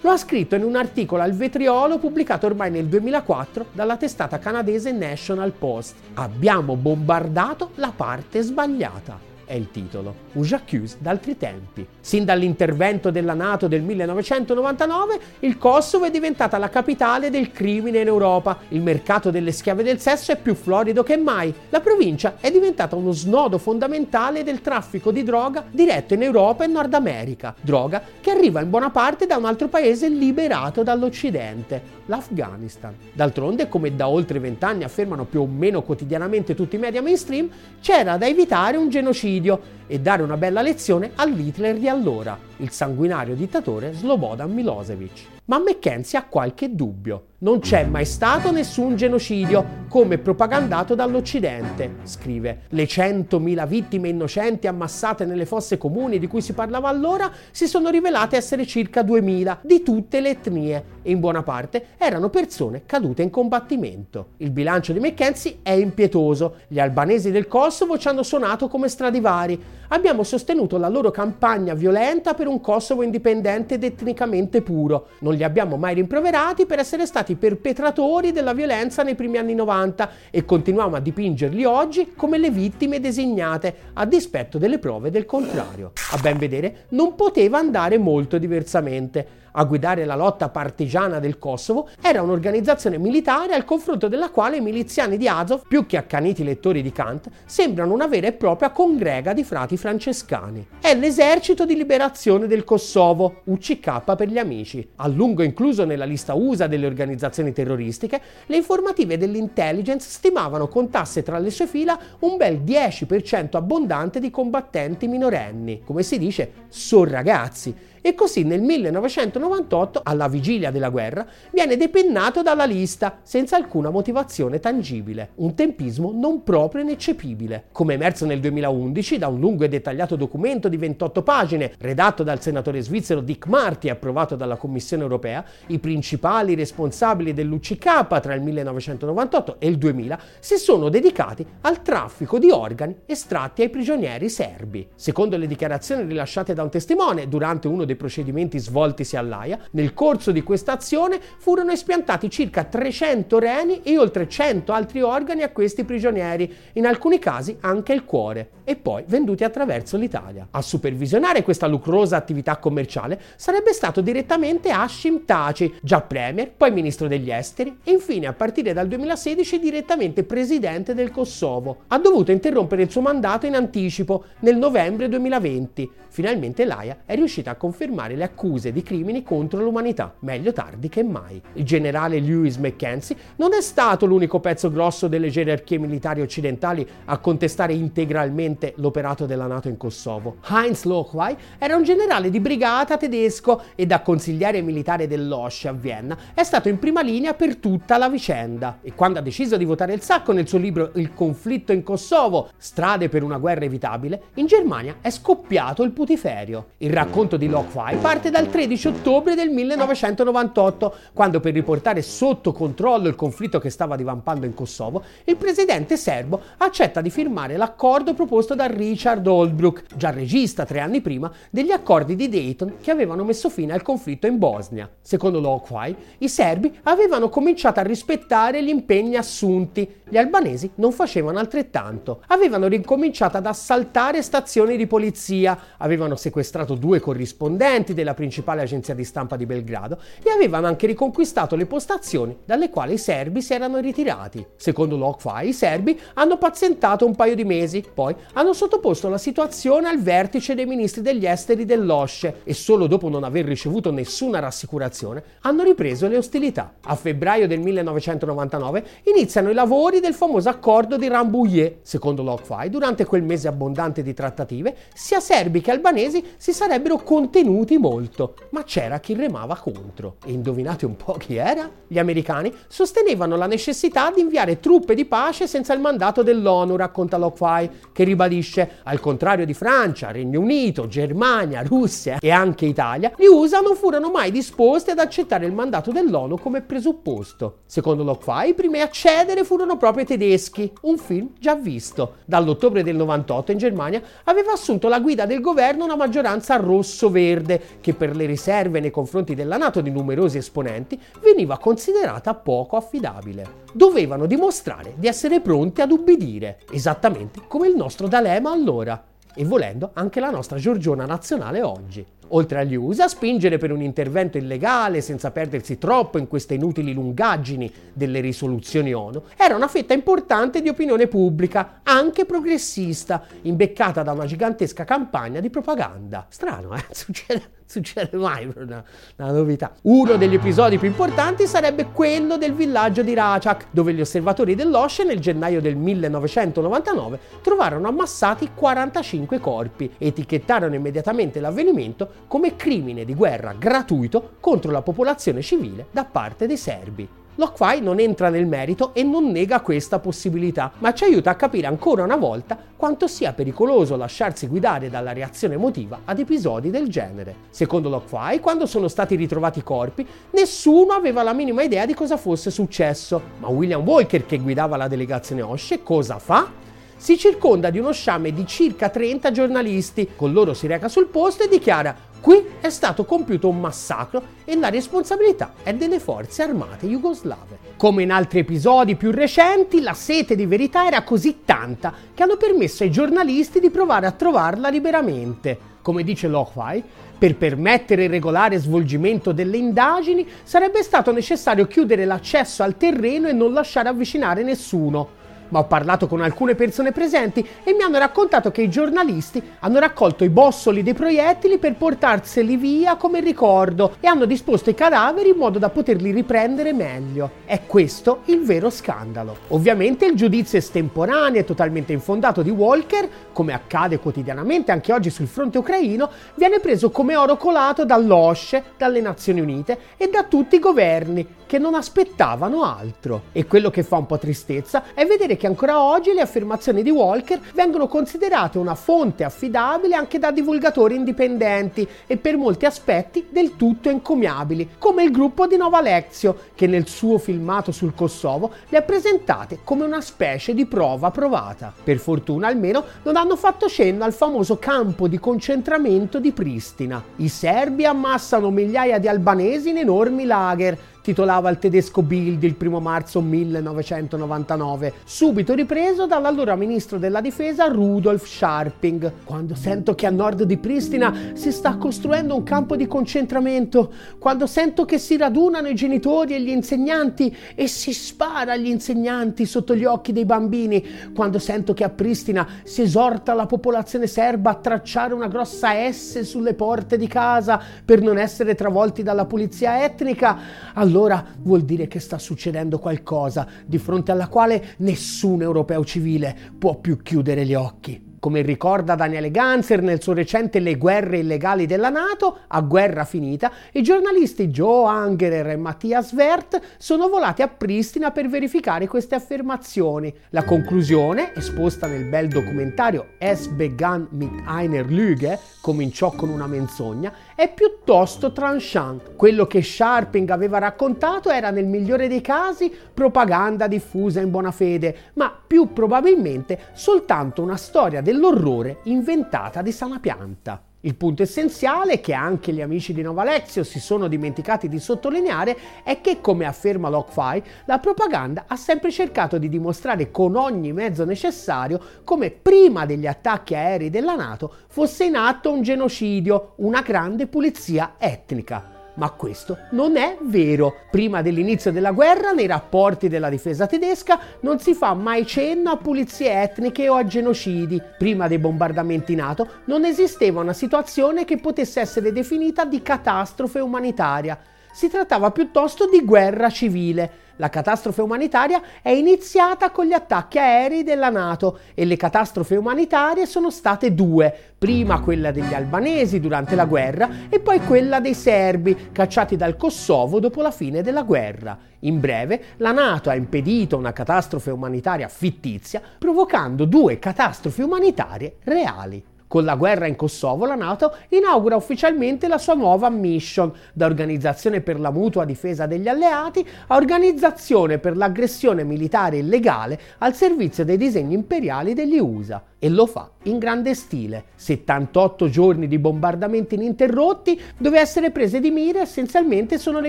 Lo 0.00 0.10
ha 0.10 0.16
scritto 0.16 0.54
in 0.54 0.62
un 0.62 0.76
articolo 0.76 1.22
al 1.22 1.32
vetriolo 1.32 1.98
pubblicato 1.98 2.46
ormai 2.46 2.70
nel 2.70 2.86
2004 2.86 3.66
dalla 3.72 3.96
testata 3.96 4.38
canadese 4.38 4.92
National 4.92 5.52
Post. 5.52 5.94
Abbiamo 6.14 6.76
bombardato 6.76 7.70
la 7.76 7.92
parte 7.94 8.42
sbagliata 8.42 9.28
è 9.48 9.54
il 9.54 9.70
titolo, 9.70 10.14
un 10.32 10.42
j'accuse 10.42 10.98
d'altri 11.00 11.36
tempi. 11.38 11.84
Sin 12.00 12.26
dall'intervento 12.26 13.10
della 13.10 13.32
Nato 13.32 13.66
del 13.66 13.80
1999, 13.80 15.20
il 15.40 15.56
Kosovo 15.56 16.04
è 16.04 16.10
diventata 16.10 16.58
la 16.58 16.68
capitale 16.68 17.30
del 17.30 17.50
crimine 17.50 18.00
in 18.00 18.06
Europa. 18.06 18.58
Il 18.68 18.82
mercato 18.82 19.30
delle 19.30 19.52
schiave 19.52 19.82
del 19.82 19.98
sesso 19.98 20.32
è 20.32 20.36
più 20.36 20.54
florido 20.54 21.02
che 21.02 21.16
mai. 21.16 21.52
La 21.70 21.80
provincia 21.80 22.36
è 22.40 22.50
diventata 22.50 22.94
uno 22.94 23.12
snodo 23.12 23.56
fondamentale 23.56 24.44
del 24.44 24.60
traffico 24.60 25.10
di 25.10 25.22
droga 25.22 25.64
diretto 25.70 26.12
in 26.12 26.22
Europa 26.22 26.64
e 26.64 26.66
Nord 26.66 26.92
America. 26.92 27.54
Droga 27.58 28.02
che 28.20 28.30
arriva 28.30 28.60
in 28.60 28.68
buona 28.68 28.90
parte 28.90 29.26
da 29.26 29.38
un 29.38 29.46
altro 29.46 29.68
paese 29.68 30.08
liberato 30.10 30.82
dall'Occidente, 30.82 31.96
l'Afghanistan. 32.08 32.94
D'altronde, 33.12 33.68
come 33.68 33.94
da 33.94 34.08
oltre 34.08 34.38
vent'anni 34.38 34.84
affermano 34.84 35.24
più 35.24 35.40
o 35.40 35.46
meno 35.46 35.82
quotidianamente 35.82 36.54
tutti 36.54 36.76
i 36.76 36.78
media 36.78 37.00
mainstream, 37.00 37.48
c'era 37.80 38.16
da 38.16 38.26
evitare 38.26 38.76
un 38.76 38.88
genocidio 38.88 39.76
e 39.86 40.00
dare 40.00 40.22
una 40.22 40.36
bella 40.36 40.60
lezione 40.60 41.12
all'Hitler 41.14 41.78
di 41.78 41.88
allora, 41.88 42.38
il 42.58 42.70
sanguinario 42.70 43.34
dittatore 43.34 43.92
Slobodan 43.94 44.52
Milosevic. 44.52 45.36
Ma 45.46 45.58
McKenzie 45.58 46.18
ha 46.18 46.24
qualche 46.24 46.74
dubbio. 46.74 47.28
Non 47.38 47.60
c'è 47.60 47.86
mai 47.86 48.04
stato 48.04 48.50
nessun 48.50 48.96
genocidio, 48.96 49.86
come 49.88 50.18
propagandato 50.18 50.94
dall'Occidente, 50.94 52.00
scrive. 52.02 52.64
Le 52.68 52.84
100.000 52.84 53.66
vittime 53.66 54.08
innocenti 54.08 54.66
ammassate 54.66 55.24
nelle 55.24 55.46
fosse 55.46 55.78
comuni 55.78 56.18
di 56.18 56.26
cui 56.26 56.42
si 56.42 56.52
parlava 56.52 56.88
allora 56.88 57.32
si 57.50 57.66
sono 57.66 57.88
rivelate 57.88 58.36
essere 58.36 58.66
circa 58.66 59.00
2.000 59.00 59.58
di 59.62 59.82
tutte 59.82 60.20
le 60.20 60.30
etnie 60.30 60.84
in 61.10 61.20
buona 61.20 61.42
parte 61.42 61.88
erano 61.98 62.28
persone 62.28 62.82
cadute 62.86 63.22
in 63.22 63.30
combattimento. 63.30 64.28
Il 64.38 64.50
bilancio 64.50 64.92
di 64.92 65.00
Mackenzie 65.00 65.58
è 65.62 65.72
impietoso. 65.72 66.56
Gli 66.68 66.78
albanesi 66.78 67.30
del 67.30 67.48
Kosovo 67.48 67.98
ci 67.98 68.08
hanno 68.08 68.22
suonato 68.22 68.68
come 68.68 68.88
Stradivari. 68.88 69.76
Abbiamo 69.88 70.22
sostenuto 70.22 70.76
la 70.76 70.88
loro 70.88 71.10
campagna 71.10 71.72
violenta 71.72 72.34
per 72.34 72.46
un 72.46 72.60
Kosovo 72.60 73.02
indipendente 73.02 73.74
ed 73.74 73.84
etnicamente 73.84 74.60
puro. 74.60 75.08
Non 75.20 75.34
li 75.34 75.42
abbiamo 75.42 75.76
mai 75.76 75.94
rimproverati 75.94 76.66
per 76.66 76.78
essere 76.78 77.06
stati 77.06 77.36
perpetratori 77.36 78.32
della 78.32 78.52
violenza 78.52 79.02
nei 79.02 79.14
primi 79.14 79.38
anni 79.38 79.54
90 79.54 80.10
e 80.30 80.44
continuiamo 80.44 80.96
a 80.96 81.00
dipingerli 81.00 81.64
oggi 81.64 82.12
come 82.14 82.36
le 82.36 82.50
vittime 82.50 83.00
designate, 83.00 83.74
a 83.94 84.04
dispetto 84.04 84.58
delle 84.58 84.78
prove 84.78 85.10
del 85.10 85.24
contrario. 85.24 85.92
A 86.12 86.18
ben 86.18 86.36
vedere, 86.36 86.84
non 86.90 87.14
poteva 87.14 87.58
andare 87.58 87.96
molto 87.96 88.36
diversamente 88.36 89.46
a 89.52 89.64
guidare 89.64 90.04
la 90.04 90.14
lotta 90.14 90.48
partigiana 90.48 91.18
del 91.18 91.38
Kosovo 91.38 91.88
era 92.00 92.22
un'organizzazione 92.22 92.98
militare 92.98 93.54
al 93.54 93.64
confronto 93.64 94.08
della 94.08 94.30
quale 94.30 94.56
i 94.56 94.60
miliziani 94.60 95.16
di 95.16 95.28
Azov, 95.28 95.62
più 95.66 95.86
che 95.86 95.96
accaniti 95.96 96.44
lettori 96.44 96.82
di 96.82 96.92
Kant, 96.92 97.28
sembrano 97.44 97.92
una 97.92 98.06
vera 98.06 98.26
e 98.26 98.32
propria 98.32 98.70
congrega 98.70 99.32
di 99.32 99.44
frati 99.44 99.76
francescani. 99.76 100.66
È 100.80 100.94
l'esercito 100.94 101.64
di 101.64 101.76
liberazione 101.76 102.46
del 102.46 102.64
Kosovo, 102.64 103.42
UCK 103.44 104.14
per 104.14 104.28
gli 104.28 104.38
amici, 104.38 104.86
a 104.96 105.08
lungo 105.08 105.42
incluso 105.42 105.84
nella 105.84 106.04
lista 106.04 106.34
USA 106.34 106.66
delle 106.66 106.86
organizzazioni 106.86 107.52
terroristiche, 107.52 108.20
le 108.46 108.56
informative 108.56 109.16
dell'intelligence 109.16 110.08
stimavano 110.08 110.68
contasse 110.68 111.22
tra 111.22 111.38
le 111.38 111.50
sue 111.50 111.66
fila 111.66 111.98
un 112.20 112.36
bel 112.36 112.60
10% 112.60 113.56
abbondante 113.56 114.20
di 114.20 114.30
combattenti 114.30 115.06
minorenni, 115.06 115.82
come 115.84 116.02
si 116.02 116.18
dice, 116.18 116.52
sono 116.68 117.10
ragazzi, 117.10 117.74
e 118.08 118.14
così 118.14 118.42
nel 118.42 118.62
1998, 118.62 120.00
alla 120.02 120.28
vigilia 120.28 120.70
della 120.70 120.88
guerra, 120.88 121.26
viene 121.52 121.76
depennato 121.76 122.40
dalla 122.40 122.64
lista 122.64 123.18
senza 123.22 123.56
alcuna 123.56 123.90
motivazione 123.90 124.60
tangibile, 124.60 125.32
un 125.34 125.54
tempismo 125.54 126.10
non 126.14 126.42
proprio 126.42 126.80
ineccepibile. 126.80 127.64
Come 127.70 127.92
emerso 127.92 128.24
nel 128.24 128.40
2011 128.40 129.18
da 129.18 129.28
un 129.28 129.38
lungo 129.38 129.64
e 129.64 129.68
dettagliato 129.68 130.16
documento 130.16 130.70
di 130.70 130.78
28 130.78 131.22
pagine, 131.22 131.72
redatto 131.78 132.22
dal 132.22 132.40
senatore 132.40 132.80
svizzero 132.80 133.20
Dick 133.20 133.46
Marty 133.46 133.88
e 133.88 133.90
approvato 133.90 134.36
dalla 134.36 134.56
Commissione 134.56 135.02
europea, 135.02 135.44
i 135.66 135.78
principali 135.78 136.54
responsabili 136.54 137.34
dell'UCK 137.34 138.20
tra 138.20 138.32
il 138.32 138.40
1998 138.40 139.56
e 139.58 139.68
il 139.68 139.76
2000 139.76 140.18
si 140.38 140.56
sono 140.56 140.88
dedicati 140.88 141.46
al 141.60 141.82
traffico 141.82 142.38
di 142.38 142.50
organi 142.50 143.00
estratti 143.04 143.60
ai 143.60 143.68
prigionieri 143.68 144.30
serbi. 144.30 144.88
Secondo 144.94 145.36
le 145.36 145.46
dichiarazioni 145.46 146.04
rilasciate 146.04 146.54
da 146.54 146.62
un 146.62 146.70
testimone 146.70 147.28
durante 147.28 147.68
uno 147.68 147.84
dei 147.84 147.96
procedimenti 147.98 148.58
svoltisi 148.58 149.16
all'AIA, 149.16 149.58
nel 149.72 149.92
corso 149.92 150.32
di 150.32 150.42
questa 150.42 150.72
azione 150.72 151.20
furono 151.36 151.72
espiantati 151.72 152.30
circa 152.30 152.64
300 152.64 153.38
reni 153.38 153.82
e 153.82 153.98
oltre 153.98 154.26
100 154.26 154.72
altri 154.72 155.02
organi 155.02 155.42
a 155.42 155.50
questi 155.50 155.84
prigionieri, 155.84 156.50
in 156.72 156.86
alcuni 156.86 157.18
casi 157.18 157.58
anche 157.60 157.92
il 157.92 158.06
cuore, 158.06 158.52
e 158.64 158.76
poi 158.76 159.04
venduti 159.06 159.44
attraverso 159.44 159.96
l'Italia. 159.96 160.46
A 160.50 160.62
supervisionare 160.62 161.42
questa 161.42 161.66
lucrosa 161.66 162.16
attività 162.16 162.56
commerciale 162.56 163.20
sarebbe 163.36 163.72
stato 163.72 164.00
direttamente 164.00 164.70
Hashim 164.70 165.24
Taci, 165.24 165.74
già 165.82 166.00
premier, 166.00 166.52
poi 166.56 166.70
ministro 166.70 167.08
degli 167.08 167.30
esteri 167.30 167.78
e 167.82 167.90
infine 167.90 168.26
a 168.26 168.32
partire 168.32 168.72
dal 168.72 168.86
2016 168.86 169.58
direttamente 169.58 170.22
presidente 170.22 170.94
del 170.94 171.10
Kosovo. 171.10 171.78
Ha 171.88 171.98
dovuto 171.98 172.30
interrompere 172.30 172.82
il 172.82 172.90
suo 172.90 173.00
mandato 173.00 173.46
in 173.46 173.56
anticipo 173.56 174.24
nel 174.40 174.56
novembre 174.56 175.08
2020. 175.08 175.90
Finalmente 176.08 176.64
l'AIA 176.64 176.98
è 177.04 177.14
riuscita 177.14 177.50
a 177.50 177.54
confermare 177.54 177.77
confermare 177.78 178.16
le 178.16 178.24
accuse 178.24 178.72
di 178.72 178.82
crimini 178.82 179.22
contro 179.22 179.62
l'umanità, 179.62 180.12
meglio 180.20 180.52
tardi 180.52 180.88
che 180.88 181.04
mai. 181.04 181.40
Il 181.52 181.64
generale 181.64 182.18
Lewis 182.18 182.56
Mackenzie 182.56 183.16
non 183.36 183.54
è 183.54 183.60
stato 183.60 184.04
l'unico 184.04 184.40
pezzo 184.40 184.68
grosso 184.68 185.06
delle 185.06 185.30
gerarchie 185.30 185.78
militari 185.78 186.20
occidentali 186.20 186.84
a 187.04 187.18
contestare 187.18 187.74
integralmente 187.74 188.72
l'operato 188.78 189.26
della 189.26 189.46
NATO 189.46 189.68
in 189.68 189.76
Kosovo. 189.76 190.38
Heinz 190.48 190.82
Lochwey 190.82 191.36
era 191.56 191.76
un 191.76 191.84
generale 191.84 192.30
di 192.30 192.40
brigata 192.40 192.96
tedesco 192.96 193.62
e 193.76 193.86
da 193.86 194.00
consigliere 194.00 194.60
militare 194.60 195.06
dell'OSCE 195.06 195.68
a 195.68 195.72
Vienna 195.72 196.18
è 196.34 196.42
stato 196.42 196.68
in 196.68 196.80
prima 196.80 197.00
linea 197.00 197.34
per 197.34 197.58
tutta 197.58 197.96
la 197.96 198.08
vicenda 198.08 198.78
e 198.82 198.92
quando 198.94 199.20
ha 199.20 199.22
deciso 199.22 199.56
di 199.56 199.64
votare 199.64 199.92
il 199.92 200.02
sacco 200.02 200.32
nel 200.32 200.48
suo 200.48 200.58
libro 200.58 200.90
Il 200.94 201.14
conflitto 201.14 201.72
in 201.72 201.84
Kosovo, 201.84 202.48
strade 202.56 203.08
per 203.08 203.22
una 203.22 203.38
guerra 203.38 203.66
evitabile, 203.66 204.22
in 204.34 204.46
Germania 204.46 204.96
è 205.00 205.10
scoppiato 205.10 205.84
il 205.84 205.92
putiferio. 205.92 206.70
Il 206.78 206.92
racconto 206.92 207.36
di 207.36 207.46
Lochwey 207.46 207.66
Fai 207.68 207.98
parte 207.98 208.30
dal 208.30 208.48
13 208.48 208.88
ottobre 208.88 209.34
del 209.34 209.50
1998, 209.50 210.94
quando 211.12 211.38
per 211.38 211.52
riportare 211.52 212.00
sotto 212.00 212.52
controllo 212.52 213.08
il 213.08 213.14
conflitto 213.14 213.58
che 213.58 213.68
stava 213.68 213.94
divampando 213.94 214.46
in 214.46 214.54
Kosovo, 214.54 215.02
il 215.24 215.36
presidente 215.36 215.98
serbo 215.98 216.40
accetta 216.56 217.02
di 217.02 217.10
firmare 217.10 217.58
l'accordo 217.58 218.14
proposto 218.14 218.54
da 218.54 218.64
Richard 218.64 219.26
Holbrooke, 219.26 219.82
già 219.96 220.08
regista 220.08 220.64
tre 220.64 220.80
anni 220.80 221.02
prima 221.02 221.30
degli 221.50 221.70
accordi 221.70 222.16
di 222.16 222.30
Dayton 222.30 222.76
che 222.80 222.90
avevano 222.90 223.22
messo 223.22 223.50
fine 223.50 223.74
al 223.74 223.82
conflitto 223.82 224.26
in 224.26 224.38
Bosnia. 224.38 224.88
Secondo 225.02 225.38
Lokwai, 225.38 225.94
i 226.18 226.28
serbi 226.30 226.74
avevano 226.84 227.28
cominciato 227.28 227.80
a 227.80 227.82
rispettare 227.82 228.64
gli 228.64 228.70
impegni 228.70 229.16
assunti 229.16 229.96
Gli 230.08 230.16
albanesi 230.16 230.70
non 230.76 230.92
facevano 230.92 231.38
altrettanto. 231.38 232.22
Avevano 232.28 232.66
ricominciato 232.66 233.36
ad 233.36 233.44
assaltare 233.44 234.22
stazioni 234.22 234.78
di 234.78 234.86
polizia, 234.86 235.58
avevano 235.76 236.16
sequestrato 236.16 236.74
due 236.74 236.98
corrispondenti 236.98 237.56
della 237.92 238.14
principale 238.14 238.62
agenzia 238.62 238.94
di 238.94 239.02
stampa 239.02 239.34
di 239.34 239.44
Belgrado 239.44 239.98
e 240.22 240.30
avevano 240.30 240.68
anche 240.68 240.86
riconquistato 240.86 241.56
le 241.56 241.66
postazioni 241.66 242.38
dalle 242.44 242.70
quali 242.70 242.94
i 242.94 242.98
serbi 242.98 243.42
si 243.42 243.52
erano 243.52 243.78
ritirati. 243.78 244.46
Secondo 244.54 244.96
l'OCFI, 244.96 245.48
i 245.48 245.52
serbi 245.52 246.00
hanno 246.14 246.38
pazientato 246.38 247.04
un 247.04 247.16
paio 247.16 247.34
di 247.34 247.44
mesi, 247.44 247.84
poi 247.92 248.14
hanno 248.34 248.52
sottoposto 248.52 249.08
la 249.08 249.18
situazione 249.18 249.88
al 249.88 250.00
vertice 250.00 250.54
dei 250.54 250.66
ministri 250.66 251.02
degli 251.02 251.26
esteri 251.26 251.64
dell'OSCE 251.64 252.42
e 252.44 252.54
solo 252.54 252.86
dopo 252.86 253.08
non 253.08 253.24
aver 253.24 253.44
ricevuto 253.44 253.90
nessuna 253.90 254.38
rassicurazione 254.38 255.22
hanno 255.40 255.64
ripreso 255.64 256.06
le 256.06 256.16
ostilità. 256.16 256.74
A 256.82 256.94
febbraio 256.94 257.48
del 257.48 257.58
1999 257.58 258.84
iniziano 259.04 259.50
i 259.50 259.54
lavori 259.54 259.98
del 259.98 260.14
famoso 260.14 260.48
accordo 260.48 260.96
di 260.96 261.08
Rambouillet. 261.08 261.78
Secondo 261.82 262.22
l'OCFI, 262.22 262.70
durante 262.70 263.04
quel 263.04 263.24
mese 263.24 263.48
abbondante 263.48 264.02
di 264.02 264.14
trattative, 264.14 264.76
sia 264.94 265.18
serbi 265.18 265.60
che 265.60 265.72
albanesi 265.72 266.24
si 266.36 266.52
sarebbero 266.52 266.98
contenuti 266.98 267.46
molto, 267.78 268.34
ma 268.50 268.62
c'era 268.62 269.00
chi 269.00 269.14
remava 269.14 269.56
contro. 269.56 270.16
E 270.24 270.32
indovinate 270.32 270.86
un 270.86 270.96
po' 270.96 271.14
chi 271.14 271.36
era? 271.36 271.68
Gli 271.86 271.98
americani 271.98 272.52
sostenevano 272.66 273.36
la 273.36 273.46
necessità 273.46 274.10
di 274.10 274.20
inviare 274.20 274.60
truppe 274.60 274.94
di 274.94 275.04
pace 275.04 275.46
senza 275.46 275.72
il 275.72 275.80
mandato 275.80 276.22
dell'ONU, 276.22 276.76
racconta 276.76 277.16
l'OCFI, 277.16 277.70
che 277.92 278.04
ribadisce, 278.04 278.78
al 278.84 279.00
contrario 279.00 279.46
di 279.46 279.54
Francia, 279.54 280.10
Regno 280.10 280.40
Unito, 280.40 280.86
Germania, 280.86 281.62
Russia 281.62 282.18
e 282.20 282.30
anche 282.30 282.66
Italia, 282.66 283.12
gli 283.16 283.26
USA 283.26 283.60
non 283.60 283.74
furono 283.74 284.10
mai 284.10 284.30
disposti 284.30 284.90
ad 284.90 284.98
accettare 284.98 285.46
il 285.46 285.52
mandato 285.52 285.90
dell'ONU 285.90 286.38
come 286.38 286.60
presupposto. 286.62 287.60
Secondo 287.66 288.04
l'OCFI, 288.04 288.48
i 288.48 288.54
primi 288.54 288.80
a 288.80 288.90
cedere 288.90 289.44
furono 289.44 289.76
proprio 289.76 290.04
i 290.04 290.06
tedeschi, 290.06 290.70
un 290.82 290.98
film 290.98 291.30
già 291.38 291.54
visto. 291.54 292.16
Dall'ottobre 292.24 292.82
del 292.82 292.96
98 292.96 293.52
in 293.52 293.58
Germania 293.58 294.02
aveva 294.24 294.52
assunto 294.52 294.88
la 294.88 295.00
guida 295.00 295.26
del 295.26 295.40
governo 295.40 295.84
una 295.84 295.96
maggioranza 295.96 296.56
rosso-verde 296.56 297.37
che 297.80 297.94
per 297.94 298.14
le 298.14 298.26
riserve 298.26 298.80
nei 298.80 298.90
confronti 298.90 299.34
della 299.34 299.56
Nato 299.56 299.80
di 299.80 299.90
numerosi 299.90 300.38
esponenti 300.38 301.00
veniva 301.22 301.58
considerata 301.58 302.34
poco 302.34 302.76
affidabile. 302.76 303.66
Dovevano 303.72 304.26
dimostrare 304.26 304.94
di 304.96 305.06
essere 305.06 305.40
pronti 305.40 305.80
ad 305.80 305.90
ubbidire, 305.90 306.60
esattamente 306.72 307.42
come 307.46 307.68
il 307.68 307.76
nostro 307.76 308.08
D'Alema 308.08 308.50
allora 308.50 309.02
e 309.34 309.44
volendo 309.44 309.90
anche 309.92 310.20
la 310.20 310.30
nostra 310.30 310.58
Giorgiona 310.58 311.04
nazionale 311.04 311.62
oggi. 311.62 312.04
Oltre 312.30 312.58
agli 312.58 312.74
USA, 312.74 313.08
spingere 313.08 313.58
per 313.58 313.72
un 313.72 313.80
intervento 313.80 314.38
illegale 314.38 315.00
senza 315.00 315.30
perdersi 315.30 315.78
troppo 315.78 316.18
in 316.18 316.28
queste 316.28 316.54
inutili 316.54 316.92
lungaggini 316.92 317.72
delle 317.92 318.20
risoluzioni 318.20 318.92
ONU 318.92 319.22
era 319.36 319.54
una 319.54 319.68
fetta 319.68 319.94
importante 319.94 320.60
di 320.60 320.68
opinione 320.68 321.06
pubblica, 321.06 321.80
anche 321.82 322.24
progressista, 322.24 323.24
imbeccata 323.42 324.02
da 324.02 324.12
una 324.12 324.26
gigantesca 324.26 324.84
campagna 324.84 325.40
di 325.40 325.50
propaganda. 325.50 326.26
Strano, 326.28 326.74
eh? 326.74 326.84
Succede 326.92 327.56
succede 327.68 328.16
mai 328.16 328.46
per 328.46 328.62
una, 328.62 328.82
una, 329.16 329.30
novità. 329.30 329.72
Uno 329.82 330.16
degli 330.16 330.34
episodi 330.34 330.78
più 330.78 330.88
importanti 330.88 331.46
sarebbe 331.46 331.88
quello 331.92 332.38
del 332.38 332.54
villaggio 332.54 333.02
di 333.02 333.12
Racak, 333.12 333.66
dove 333.70 333.92
gli 333.92 334.00
osservatori 334.00 334.54
dell'OSCE 334.54 335.04
nel 335.04 335.20
gennaio 335.20 335.60
del 335.60 335.76
1999 335.76 337.18
trovarono 337.42 337.88
ammassati 337.88 338.50
45 338.54 339.38
corpi 339.38 339.92
etichettarono 339.98 340.74
immediatamente 340.74 341.40
l'avvenimento 341.40 342.08
come 342.26 342.56
crimine 342.56 343.04
di 343.04 343.14
guerra 343.14 343.54
gratuito 343.56 344.32
contro 344.40 344.70
la 344.70 344.82
popolazione 344.82 345.42
civile 345.42 345.86
da 345.90 346.04
parte 346.04 346.46
dei 346.46 346.56
serbi. 346.56 347.08
L'Ocquai 347.38 347.80
non 347.80 348.00
entra 348.00 348.30
nel 348.30 348.46
merito 348.46 348.92
e 348.94 349.04
non 349.04 349.30
nega 349.30 349.60
questa 349.60 350.00
possibilità, 350.00 350.72
ma 350.78 350.92
ci 350.92 351.04
aiuta 351.04 351.30
a 351.30 351.36
capire 351.36 351.68
ancora 351.68 352.02
una 352.02 352.16
volta 352.16 352.58
quanto 352.76 353.06
sia 353.06 353.32
pericoloso 353.32 353.94
lasciarsi 353.94 354.48
guidare 354.48 354.90
dalla 354.90 355.12
reazione 355.12 355.54
emotiva 355.54 356.00
ad 356.04 356.18
episodi 356.18 356.70
del 356.70 356.88
genere. 356.88 357.34
Secondo 357.50 357.88
l'Ocquai, 357.88 358.40
quando 358.40 358.66
sono 358.66 358.88
stati 358.88 359.14
ritrovati 359.14 359.60
i 359.60 359.62
corpi, 359.62 360.04
nessuno 360.32 360.94
aveva 360.94 361.22
la 361.22 361.32
minima 361.32 361.62
idea 361.62 361.86
di 361.86 361.94
cosa 361.94 362.16
fosse 362.16 362.50
successo, 362.50 363.22
ma 363.38 363.46
William 363.46 363.86
Walker, 363.86 364.26
che 364.26 364.38
guidava 364.38 364.76
la 364.76 364.88
delegazione 364.88 365.42
OSCE, 365.42 365.84
cosa 365.84 366.18
fa? 366.18 366.66
Si 366.98 367.16
circonda 367.16 367.70
di 367.70 367.78
uno 367.78 367.92
sciame 367.92 368.32
di 368.32 368.44
circa 368.44 368.88
30 368.90 369.30
giornalisti, 369.30 370.10
con 370.16 370.32
loro 370.32 370.52
si 370.52 370.66
reca 370.66 370.88
sul 370.88 371.06
posto 371.06 371.44
e 371.44 371.48
dichiara 371.48 371.96
Qui 372.20 372.44
è 372.60 372.68
stato 372.68 373.04
compiuto 373.04 373.48
un 373.48 373.60
massacro 373.60 374.22
e 374.44 374.56
la 374.56 374.70
responsabilità 374.70 375.52
è 375.62 375.72
delle 375.72 376.00
forze 376.00 376.42
armate 376.42 376.88
jugoslave. 376.88 377.58
Come 377.76 378.02
in 378.02 378.10
altri 378.10 378.40
episodi 378.40 378.96
più 378.96 379.12
recenti, 379.12 379.80
la 379.80 379.94
sete 379.94 380.34
di 380.34 380.44
verità 380.44 380.84
era 380.84 381.04
così 381.04 381.42
tanta 381.44 381.94
che 382.12 382.22
hanno 382.24 382.36
permesso 382.36 382.82
ai 382.82 382.90
giornalisti 382.90 383.60
di 383.60 383.70
provare 383.70 384.06
a 384.06 384.12
trovarla 384.12 384.68
liberamente. 384.68 385.76
Come 385.80 386.02
dice 386.02 386.26
Lochwai, 386.26 386.82
per 387.16 387.36
permettere 387.36 388.04
il 388.04 388.10
regolare 388.10 388.58
svolgimento 388.58 389.30
delle 389.30 389.56
indagini 389.56 390.26
sarebbe 390.42 390.82
stato 390.82 391.12
necessario 391.12 391.66
chiudere 391.66 392.04
l'accesso 392.04 392.64
al 392.64 392.76
terreno 392.76 393.28
e 393.28 393.32
non 393.32 393.52
lasciare 393.52 393.88
avvicinare 393.88 394.42
nessuno 394.42 395.17
ma 395.48 395.60
ho 395.60 395.64
parlato 395.64 396.06
con 396.06 396.20
alcune 396.20 396.54
persone 396.54 396.92
presenti 396.92 397.46
e 397.62 397.72
mi 397.72 397.82
hanno 397.82 397.98
raccontato 397.98 398.50
che 398.50 398.62
i 398.62 398.70
giornalisti 398.70 399.42
hanno 399.60 399.78
raccolto 399.78 400.24
i 400.24 400.28
bossoli 400.28 400.82
dei 400.82 400.94
proiettili 400.94 401.58
per 401.58 401.74
portarseli 401.74 402.56
via 402.56 402.96
come 402.96 403.20
ricordo 403.20 403.96
e 404.00 404.06
hanno 404.06 404.24
disposto 404.24 404.70
i 404.70 404.74
cadaveri 404.74 405.30
in 405.30 405.36
modo 405.36 405.58
da 405.58 405.70
poterli 405.70 406.10
riprendere 406.10 406.72
meglio. 406.72 407.30
È 407.44 407.60
questo 407.66 408.22
il 408.26 408.42
vero 408.42 408.70
scandalo. 408.70 409.36
Ovviamente 409.48 410.06
il 410.06 410.14
giudizio 410.14 410.58
estemporaneo 410.58 411.40
e 411.40 411.44
totalmente 411.44 411.92
infondato 411.92 412.42
di 412.42 412.50
Walker, 412.50 413.08
come 413.32 413.52
accade 413.52 413.98
quotidianamente 413.98 414.72
anche 414.72 414.92
oggi 414.92 415.10
sul 415.10 415.26
fronte 415.26 415.58
ucraino, 415.58 416.10
viene 416.34 416.60
preso 416.60 416.90
come 416.90 417.16
oro 417.16 417.36
colato 417.36 417.84
dall'OSCE, 417.84 418.62
dalle 418.76 419.00
Nazioni 419.00 419.40
Unite 419.40 419.78
e 419.96 420.08
da 420.08 420.24
tutti 420.24 420.56
i 420.56 420.60
governi 420.60 421.26
che 421.46 421.58
non 421.58 421.74
aspettavano 421.74 422.62
altro. 422.62 423.22
E 423.32 423.46
quello 423.46 423.70
che 423.70 423.82
fa 423.82 423.96
un 423.96 424.06
po' 424.06 424.18
tristezza 424.18 424.84
è 424.92 425.06
vedere 425.06 425.36
che 425.38 425.46
ancora 425.46 425.80
oggi 425.80 426.12
le 426.12 426.20
affermazioni 426.20 426.82
di 426.82 426.90
Walker 426.90 427.40
vengono 427.54 427.88
considerate 427.88 428.58
una 428.58 428.74
fonte 428.74 429.24
affidabile 429.24 429.94
anche 429.94 430.18
da 430.18 430.30
divulgatori 430.30 430.94
indipendenti 430.94 431.88
e 432.06 432.18
per 432.18 432.36
molti 432.36 432.66
aspetti 432.66 433.28
del 433.30 433.56
tutto 433.56 433.88
encomiabili, 433.88 434.72
come 434.76 435.04
il 435.04 435.10
gruppo 435.10 435.46
di 435.46 435.56
Nova 435.56 435.80
Lexio, 435.80 436.36
che 436.54 436.66
nel 436.66 436.86
suo 436.86 437.16
filmato 437.16 437.72
sul 437.72 437.94
Kosovo 437.94 438.50
le 438.68 438.76
ha 438.76 438.82
presentate 438.82 439.60
come 439.64 439.84
una 439.84 440.02
specie 440.02 440.52
di 440.52 440.66
prova 440.66 441.10
provata. 441.10 441.72
Per 441.82 441.96
fortuna 441.96 442.48
almeno 442.48 442.84
non 443.04 443.16
hanno 443.16 443.36
fatto 443.36 443.68
cenno 443.68 444.04
al 444.04 444.12
famoso 444.12 444.58
campo 444.58 445.08
di 445.08 445.18
concentramento 445.18 446.18
di 446.18 446.32
Pristina. 446.32 447.02
I 447.16 447.28
serbi 447.28 447.86
ammassano 447.86 448.50
migliaia 448.50 448.98
di 448.98 449.08
albanesi 449.08 449.70
in 449.70 449.78
enormi 449.78 450.24
lager, 450.24 450.76
titolava 451.02 451.48
il 451.50 451.58
tedesco 451.58 452.02
Bild 452.02 452.42
il 452.42 452.54
primo 452.54 452.80
marzo 452.80 453.20
1999, 453.20 454.92
subito 455.04 455.54
ripreso 455.54 456.06
dall'allora 456.06 456.54
ministro 456.54 456.98
della 456.98 457.20
difesa 457.20 457.66
Rudolf 457.66 458.26
Scharping. 458.26 459.12
Quando 459.24 459.54
sento 459.54 459.94
che 459.94 460.06
a 460.06 460.10
nord 460.10 460.42
di 460.42 460.58
Pristina 460.58 461.32
si 461.32 461.50
sta 461.50 461.76
costruendo 461.76 462.34
un 462.34 462.42
campo 462.42 462.76
di 462.76 462.86
concentramento, 462.86 463.92
quando 464.18 464.46
sento 464.46 464.84
che 464.84 464.98
si 464.98 465.16
radunano 465.16 465.68
i 465.68 465.74
genitori 465.74 466.34
e 466.34 466.42
gli 466.42 466.50
insegnanti 466.50 467.34
e 467.54 467.66
si 467.68 467.92
spara 467.92 468.52
agli 468.52 468.68
insegnanti 468.68 469.46
sotto 469.46 469.74
gli 469.74 469.84
occhi 469.84 470.12
dei 470.12 470.24
bambini, 470.24 470.84
quando 471.14 471.38
sento 471.38 471.72
che 471.72 471.84
a 471.84 471.88
Pristina 471.90 472.46
si 472.64 472.82
esorta 472.82 473.32
la 473.32 473.46
popolazione 473.46 474.06
serba 474.06 474.50
a 474.50 474.54
tracciare 474.56 475.14
una 475.14 475.28
grossa 475.28 475.90
S 475.90 476.20
sulle 476.20 476.54
porte 476.54 476.96
di 476.96 477.06
casa 477.06 477.60
per 477.84 478.02
non 478.02 478.18
essere 478.18 478.54
travolti 478.54 479.02
dalla 479.02 479.24
polizia 479.24 479.82
etnica, 479.84 480.38
allora 480.74 480.96
allora 480.98 481.24
vuol 481.42 481.62
dire 481.62 481.86
che 481.86 482.00
sta 482.00 482.18
succedendo 482.18 482.80
qualcosa 482.80 483.46
di 483.64 483.78
fronte 483.78 484.10
alla 484.10 484.26
quale 484.26 484.74
nessun 484.78 485.42
europeo 485.42 485.84
civile 485.84 486.36
può 486.58 486.74
più 486.74 487.00
chiudere 487.00 487.46
gli 487.46 487.54
occhi. 487.54 488.06
Come 488.20 488.42
ricorda 488.42 488.96
Daniele 488.96 489.30
Ganser 489.30 489.80
nel 489.80 490.02
suo 490.02 490.12
recente 490.12 490.58
Le 490.58 490.74
guerre 490.74 491.18
illegali 491.18 491.66
della 491.66 491.88
Nato, 491.88 492.38
a 492.48 492.60
guerra 492.62 493.04
finita, 493.04 493.52
i 493.72 493.82
giornalisti 493.82 494.48
Joe 494.48 494.90
Angerer 494.90 495.50
e 495.50 495.56
Mattias 495.56 496.12
Wert 496.14 496.60
sono 496.78 497.08
volati 497.08 497.42
a 497.42 497.48
Pristina 497.48 498.10
per 498.10 498.28
verificare 498.28 498.88
queste 498.88 499.14
affermazioni. 499.14 500.12
La 500.30 500.42
conclusione, 500.42 501.32
esposta 501.36 501.86
nel 501.86 502.06
bel 502.06 502.26
documentario 502.26 503.10
Es 503.18 503.46
begann 503.46 504.08
mit 504.10 504.32
einer 504.48 504.90
Lüge, 504.90 505.38
cominciò 505.60 506.10
con 506.10 506.28
una 506.28 506.48
menzogna, 506.48 507.12
è 507.38 507.54
piuttosto 507.54 508.32
tranchant. 508.32 509.14
Quello 509.14 509.46
che 509.46 509.62
Sharping 509.62 510.28
aveva 510.30 510.58
raccontato 510.58 511.30
era 511.30 511.52
nel 511.52 511.66
migliore 511.66 512.08
dei 512.08 512.20
casi 512.20 512.68
propaganda 512.92 513.68
diffusa 513.68 514.20
in 514.20 514.28
buona 514.28 514.50
fede, 514.50 515.12
ma 515.14 515.32
più 515.46 515.72
probabilmente 515.72 516.58
soltanto 516.72 517.40
una 517.40 517.56
storia 517.56 518.00
dell'orrore 518.00 518.80
inventata 518.86 519.62
di 519.62 519.70
sana 519.70 520.00
pianta. 520.00 520.67
Il 520.82 520.94
punto 520.94 521.24
essenziale, 521.24 521.98
che 521.98 522.12
anche 522.12 522.52
gli 522.52 522.60
amici 522.60 522.92
di 522.92 523.02
Nova 523.02 523.24
Lexio 523.24 523.64
si 523.64 523.80
sono 523.80 524.06
dimenticati 524.06 524.68
di 524.68 524.78
sottolineare, 524.78 525.56
è 525.82 526.00
che, 526.00 526.20
come 526.20 526.44
afferma 526.46 526.88
Lockfi, 526.88 527.42
la 527.64 527.80
propaganda 527.80 528.44
ha 528.46 528.54
sempre 528.54 528.92
cercato 528.92 529.38
di 529.38 529.48
dimostrare 529.48 530.12
con 530.12 530.36
ogni 530.36 530.72
mezzo 530.72 531.04
necessario 531.04 531.80
come 532.04 532.30
prima 532.30 532.86
degli 532.86 533.08
attacchi 533.08 533.56
aerei 533.56 533.90
della 533.90 534.14
Nato 534.14 534.54
fosse 534.68 535.04
in 535.04 535.16
atto 535.16 535.50
un 535.50 535.62
genocidio, 535.62 536.52
una 536.58 536.82
grande 536.82 537.26
pulizia 537.26 537.94
etnica. 537.98 538.77
Ma 538.98 539.10
questo 539.10 539.58
non 539.70 539.96
è 539.96 540.18
vero. 540.22 540.74
Prima 540.90 541.22
dell'inizio 541.22 541.70
della 541.70 541.92
guerra, 541.92 542.32
nei 542.32 542.48
rapporti 542.48 543.08
della 543.08 543.28
difesa 543.28 543.68
tedesca, 543.68 544.18
non 544.40 544.58
si 544.58 544.74
fa 544.74 544.92
mai 544.92 545.24
cenno 545.24 545.70
a 545.70 545.76
pulizie 545.76 546.42
etniche 546.42 546.88
o 546.88 546.96
a 546.96 547.06
genocidi. 547.06 547.80
Prima 547.96 548.26
dei 548.26 548.38
bombardamenti 548.38 549.14
NATO 549.14 549.48
non 549.66 549.84
esisteva 549.84 550.40
una 550.40 550.52
situazione 550.52 551.24
che 551.24 551.38
potesse 551.38 551.78
essere 551.78 552.10
definita 552.10 552.64
di 552.64 552.82
catastrofe 552.82 553.60
umanitaria. 553.60 554.36
Si 554.72 554.88
trattava 554.88 555.30
piuttosto 555.30 555.88
di 555.88 556.04
guerra 556.04 556.50
civile. 556.50 557.26
La 557.40 557.50
catastrofe 557.50 558.02
umanitaria 558.02 558.60
è 558.82 558.90
iniziata 558.90 559.70
con 559.70 559.86
gli 559.86 559.92
attacchi 559.92 560.38
aerei 560.38 560.82
della 560.82 561.08
Nato 561.08 561.60
e 561.74 561.84
le 561.84 561.96
catastrofi 561.96 562.56
umanitarie 562.56 563.26
sono 563.26 563.50
state 563.50 563.94
due, 563.94 564.34
prima 564.58 565.00
quella 565.00 565.30
degli 565.30 565.54
albanesi 565.54 566.18
durante 566.18 566.56
la 566.56 566.64
guerra 566.64 567.08
e 567.28 567.38
poi 567.38 567.60
quella 567.60 568.00
dei 568.00 568.14
serbi 568.14 568.90
cacciati 568.90 569.36
dal 569.36 569.56
Kosovo 569.56 570.18
dopo 570.18 570.42
la 570.42 570.50
fine 570.50 570.82
della 570.82 571.04
guerra. 571.04 571.56
In 571.80 572.00
breve, 572.00 572.42
la 572.56 572.72
Nato 572.72 573.08
ha 573.08 573.14
impedito 573.14 573.76
una 573.76 573.92
catastrofe 573.92 574.50
umanitaria 574.50 575.06
fittizia, 575.06 575.80
provocando 575.96 576.64
due 576.64 576.98
catastrofi 576.98 577.62
umanitarie 577.62 578.38
reali. 578.42 579.00
Con 579.28 579.44
la 579.44 579.56
guerra 579.56 579.86
in 579.86 579.94
Kosovo, 579.94 580.46
la 580.46 580.54
NATO 580.54 580.96
inaugura 581.10 581.54
ufficialmente 581.54 582.28
la 582.28 582.38
sua 582.38 582.54
nuova 582.54 582.88
mission, 582.88 583.52
da 583.74 583.84
Organizzazione 583.84 584.62
per 584.62 584.80
la 584.80 584.90
mutua 584.90 585.26
difesa 585.26 585.66
degli 585.66 585.86
alleati 585.86 586.44
a 586.68 586.76
Organizzazione 586.76 587.78
per 587.78 587.94
l'aggressione 587.94 588.64
militare 588.64 589.18
illegale 589.18 589.78
al 589.98 590.14
servizio 590.14 590.64
dei 590.64 590.78
disegni 590.78 591.12
imperiali 591.12 591.74
degli 591.74 591.98
USA 591.98 592.42
e 592.58 592.68
lo 592.68 592.86
fa 592.86 593.10
in 593.24 593.38
grande 593.38 593.74
stile. 593.74 594.24
78 594.34 595.28
giorni 595.28 595.68
di 595.68 595.78
bombardamenti 595.78 596.56
ininterrotti 596.56 597.40
dove 597.56 597.78
essere 597.78 598.10
prese 598.10 598.40
di 598.40 598.50
mira 598.50 598.80
essenzialmente 598.80 599.58
sono 599.58 599.80
le 599.80 599.88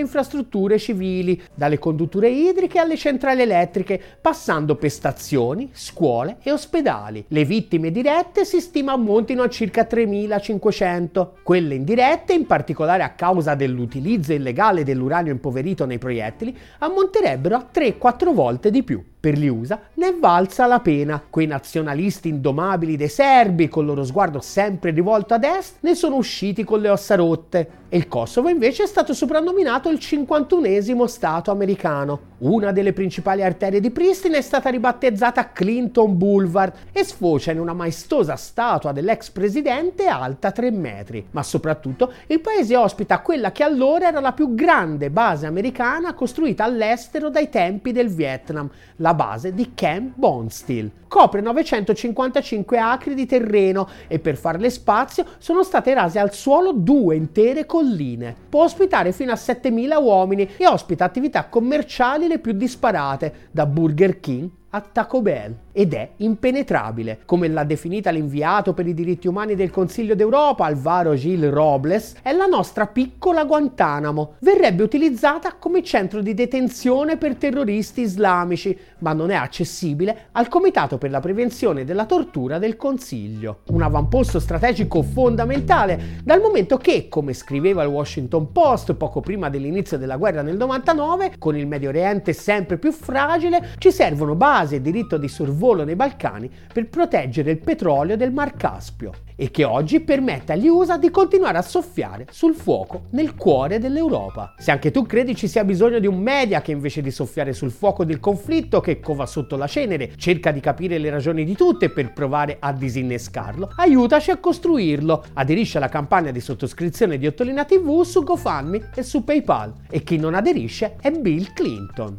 infrastrutture 0.00 0.78
civili, 0.78 1.40
dalle 1.54 1.78
condutture 1.78 2.28
idriche 2.28 2.78
alle 2.78 2.96
centrali 2.96 3.42
elettriche, 3.42 4.00
passando 4.20 4.76
per 4.76 4.90
stazioni, 4.90 5.70
scuole 5.72 6.36
e 6.42 6.52
ospedali. 6.52 7.24
Le 7.28 7.44
vittime 7.44 7.90
dirette 7.90 8.44
si 8.44 8.60
stima 8.60 8.96
ammontino 9.30 9.42
a 9.42 9.48
circa 9.48 9.84
3500. 9.84 11.38
Quelle 11.42 11.74
indirette, 11.74 12.32
in 12.32 12.46
particolare 12.46 13.02
a 13.02 13.10
causa 13.10 13.54
dell'utilizzo 13.54 14.32
illegale 14.32 14.82
dell'uranio 14.82 15.32
impoverito 15.32 15.86
nei 15.86 15.98
proiettili, 15.98 16.56
ammonterebbero 16.78 17.56
a 17.56 17.68
3-4 17.72 18.32
volte 18.32 18.70
di 18.70 18.82
più. 18.82 19.02
Per 19.20 19.34
gli 19.34 19.48
USA 19.48 19.78
ne 19.96 20.08
è 20.08 20.14
valsa 20.14 20.64
la 20.64 20.80
pena. 20.80 21.22
Quei 21.28 21.46
nazionalisti 21.46 22.30
indomabili 22.30 22.96
dei 22.96 23.10
serbi, 23.10 23.68
con 23.68 23.82
il 23.82 23.90
loro 23.90 24.02
sguardo 24.02 24.40
sempre 24.40 24.92
rivolto 24.92 25.34
ad 25.34 25.44
est, 25.44 25.76
ne 25.80 25.94
sono 25.94 26.16
usciti 26.16 26.64
con 26.64 26.80
le 26.80 26.88
ossa 26.88 27.16
rotte. 27.16 27.78
E 27.90 27.98
il 27.98 28.08
Kosovo 28.08 28.48
invece 28.48 28.84
è 28.84 28.86
stato 28.86 29.12
soprannominato 29.12 29.90
il 29.90 29.98
51esimo 30.00 31.04
Stato 31.04 31.50
americano. 31.50 32.28
Una 32.38 32.72
delle 32.72 32.94
principali 32.94 33.42
arterie 33.42 33.80
di 33.80 33.90
Pristina 33.90 34.38
è 34.38 34.40
stata 34.40 34.70
ribattezzata 34.70 35.50
Clinton 35.50 36.16
Boulevard 36.16 36.72
e 36.92 37.04
sfocia 37.04 37.50
in 37.50 37.58
una 37.58 37.74
maestosa 37.74 38.36
statua 38.36 38.92
dell'ex 38.92 39.30
presidente 39.30 40.06
alta 40.06 40.52
3 40.52 40.70
metri. 40.70 41.26
Ma 41.32 41.42
soprattutto 41.42 42.12
il 42.28 42.40
paese 42.40 42.76
ospita 42.76 43.20
quella 43.20 43.52
che 43.52 43.64
allora 43.64 44.06
era 44.06 44.20
la 44.20 44.32
più 44.32 44.54
grande 44.54 45.10
base 45.10 45.46
americana 45.46 46.14
costruita 46.14 46.64
all'estero 46.64 47.28
dai 47.28 47.50
tempi 47.50 47.92
del 47.92 48.08
Vietnam, 48.08 48.70
la 48.96 49.09
base 49.14 49.54
di 49.54 49.72
Camp 49.74 50.12
Bondsteel. 50.16 50.90
Copre 51.08 51.40
955 51.40 52.78
acri 52.78 53.14
di 53.14 53.26
terreno 53.26 53.88
e 54.06 54.18
per 54.18 54.36
farle 54.36 54.70
spazio 54.70 55.24
sono 55.38 55.62
state 55.62 55.92
rase 55.94 56.18
al 56.18 56.32
suolo 56.32 56.72
due 56.72 57.16
intere 57.16 57.66
colline. 57.66 58.34
Può 58.48 58.64
ospitare 58.64 59.12
fino 59.12 59.32
a 59.32 59.36
7000 59.36 59.98
uomini 59.98 60.48
e 60.56 60.66
ospita 60.66 61.04
attività 61.04 61.46
commerciali 61.46 62.28
le 62.28 62.38
più 62.38 62.52
disparate, 62.52 63.48
da 63.50 63.66
Burger 63.66 64.20
King 64.20 64.50
a 64.70 64.80
Taco 64.80 65.20
Bell 65.20 65.54
ed 65.72 65.94
è 65.94 66.10
impenetrabile, 66.16 67.20
come 67.24 67.48
l'ha 67.48 67.64
definita 67.64 68.10
l'inviato 68.10 68.74
per 68.74 68.86
i 68.86 68.94
diritti 68.94 69.28
umani 69.28 69.54
del 69.54 69.70
Consiglio 69.70 70.14
d'Europa, 70.14 70.64
Alvaro 70.64 71.14
Gil 71.14 71.50
Robles, 71.50 72.16
è 72.22 72.32
la 72.32 72.46
nostra 72.46 72.86
piccola 72.86 73.44
Guantanamo. 73.44 74.34
Verrebbe 74.40 74.82
utilizzata 74.82 75.54
come 75.54 75.82
centro 75.82 76.20
di 76.20 76.34
detenzione 76.34 77.16
per 77.16 77.36
terroristi 77.36 78.02
islamici, 78.02 78.76
ma 78.98 79.12
non 79.12 79.30
è 79.30 79.34
accessibile 79.34 80.28
al 80.32 80.48
Comitato 80.48 80.98
per 80.98 81.10
la 81.10 81.20
prevenzione 81.20 81.84
della 81.84 82.06
tortura 82.06 82.58
del 82.58 82.76
Consiglio. 82.76 83.60
Un 83.68 83.82
avamposto 83.82 84.40
strategico 84.40 85.02
fondamentale, 85.02 86.18
dal 86.24 86.40
momento 86.40 86.76
che, 86.76 87.08
come 87.08 87.32
scriveva 87.32 87.82
il 87.82 87.88
Washington 87.88 88.52
Post 88.52 88.94
poco 88.94 89.20
prima 89.20 89.48
dell'inizio 89.48 89.98
della 89.98 90.16
guerra 90.16 90.42
nel 90.42 90.56
99, 90.56 91.34
con 91.38 91.56
il 91.56 91.66
Medio 91.66 91.88
Oriente 91.88 92.32
sempre 92.32 92.78
più 92.78 92.92
fragile, 92.92 93.70
ci 93.78 93.90
servono 93.90 94.34
basi 94.34 94.74
e 94.74 94.80
diritto 94.80 95.16
di 95.16 95.28
sorvolo 95.60 95.84
nei 95.84 95.94
Balcani 95.94 96.50
per 96.72 96.88
proteggere 96.88 97.50
il 97.50 97.58
petrolio 97.58 98.16
del 98.16 98.32
Mar 98.32 98.54
Caspio 98.54 99.12
e 99.36 99.50
che 99.50 99.64
oggi 99.64 100.00
permette 100.00 100.52
agli 100.52 100.68
USA 100.68 100.96
di 100.96 101.10
continuare 101.10 101.58
a 101.58 101.62
soffiare 101.62 102.26
sul 102.30 102.54
fuoco 102.54 103.04
nel 103.10 103.34
cuore 103.34 103.78
dell'Europa. 103.78 104.54
Se 104.58 104.70
anche 104.70 104.90
tu 104.90 105.04
credi 105.04 105.34
ci 105.34 105.48
sia 105.48 105.64
bisogno 105.64 105.98
di 105.98 106.06
un 106.06 106.18
media 106.18 106.62
che 106.62 106.72
invece 106.72 107.02
di 107.02 107.10
soffiare 107.10 107.52
sul 107.52 107.70
fuoco 107.70 108.04
del 108.04 108.20
conflitto 108.20 108.80
che 108.80 109.00
cova 109.00 109.26
sotto 109.26 109.56
la 109.56 109.66
cenere 109.66 110.12
cerca 110.16 110.50
di 110.50 110.60
capire 110.60 110.98
le 110.98 111.10
ragioni 111.10 111.44
di 111.44 111.54
tutte 111.54 111.90
per 111.90 112.12
provare 112.12 112.56
a 112.58 112.72
disinnescarlo, 112.72 113.72
aiutaci 113.76 114.30
a 114.30 114.38
costruirlo. 114.38 115.24
Aderisci 115.34 115.76
alla 115.76 115.88
campagna 115.88 116.30
di 116.30 116.40
sottoscrizione 116.40 117.18
di 117.18 117.26
Ottolina 117.26 117.64
TV 117.64 118.02
su 118.02 118.22
GoFundMe 118.22 118.90
e 118.94 119.02
su 119.02 119.24
PayPal 119.24 119.72
e 119.90 120.02
chi 120.02 120.16
non 120.16 120.34
aderisce 120.34 120.96
è 121.00 121.10
Bill 121.10 121.52
Clinton. 121.52 122.18